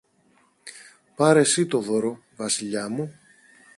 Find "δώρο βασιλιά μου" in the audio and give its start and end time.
1.79-3.19